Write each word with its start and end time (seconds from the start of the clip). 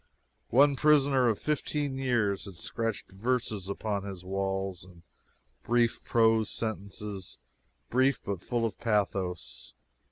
One 0.49 0.75
prisoner 0.75 1.29
of 1.29 1.37
fifteen 1.37 1.95
years 1.99 2.45
had 2.45 2.57
scratched 2.57 3.11
verses 3.11 3.69
upon 3.69 4.01
his 4.03 4.25
walls, 4.25 4.83
and 4.83 5.03
brief 5.61 6.03
prose 6.03 6.49
sentences 6.49 7.37
brief, 7.91 8.19
but 8.25 8.41
full 8.41 8.65
of 8.65 8.79
pathos. 8.79 9.75